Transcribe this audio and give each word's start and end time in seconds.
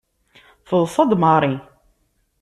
Teḍṣa-d 0.67 1.11
Mary. 1.21 1.55